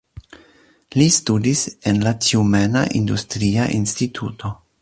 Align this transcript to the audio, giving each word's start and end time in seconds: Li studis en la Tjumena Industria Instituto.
Li 0.99 1.05
studis 1.17 1.61
en 1.91 2.01
la 2.07 2.15
Tjumena 2.27 2.85
Industria 3.03 3.73
Instituto. 3.81 4.57